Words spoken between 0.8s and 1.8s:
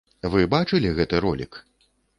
гэты ролік?